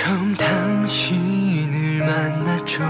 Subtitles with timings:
[0.00, 2.82] 처음 당신을 만났죠.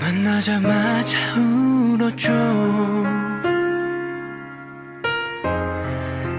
[0.00, 2.32] 만나자마자 울었죠.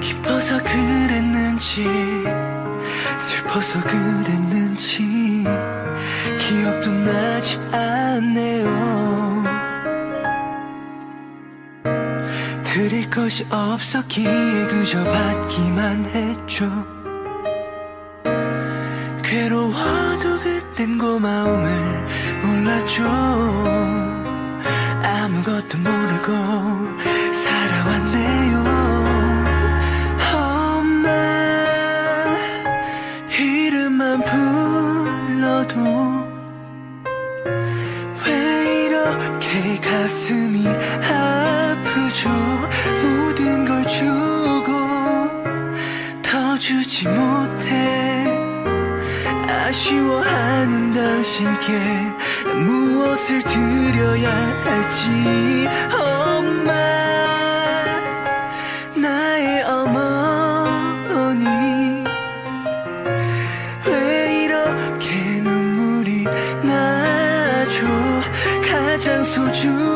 [0.02, 1.86] 기뻐서 그랬는지
[3.20, 5.44] 슬퍼서 그랬는지
[6.40, 9.44] 기억도 나지 않네요.
[12.64, 16.95] 드릴 것이 없었기에 그저 받기만 했죠
[19.36, 21.68] 괴로워도 그땐 고마움을
[22.42, 23.04] 몰랐죠
[25.04, 26.32] 아무것도 모르고
[27.34, 28.64] 살아왔네요.
[30.34, 31.10] 엄마
[33.38, 35.76] 이름만 불러도
[38.26, 42.30] 왜 이렇게 가슴이 아프죠?
[43.04, 44.72] 모든 걸 주고
[46.22, 47.75] 더 주지 못해
[49.66, 51.72] 아쉬워하는 당신께
[52.54, 54.30] 무엇을 드려야
[54.64, 55.68] 할지.
[55.92, 56.72] 엄마
[58.96, 60.84] 나의 어머니
[63.88, 66.26] 왜 이렇게 눈물이
[66.62, 67.88] 나죠?
[68.70, 69.95] 가장 소중한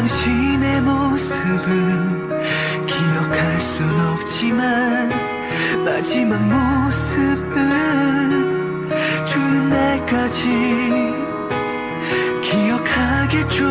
[0.00, 2.40] 당신의 모습은
[2.86, 5.10] 기억할 순 없지만
[5.84, 7.58] 마지막 모습은
[9.26, 10.48] 죽는 날까지
[12.40, 13.66] 기억하겠죠?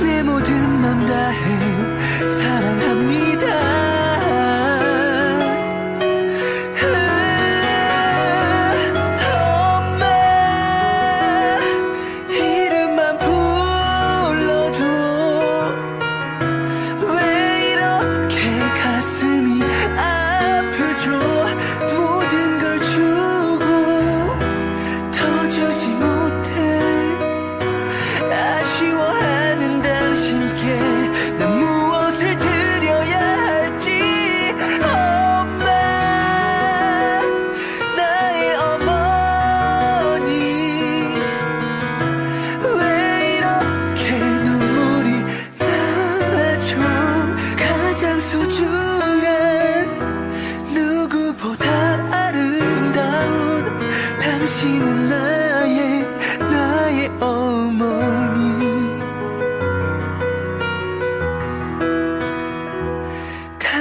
[0.00, 2.69] 내 모든 맘 다해 사랑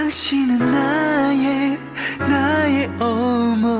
[0.09, 1.77] 당신은 나의
[2.17, 3.78] 나의 어머